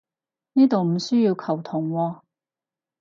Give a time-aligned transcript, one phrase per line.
[0.53, 2.21] 呢度唔需要球僮喎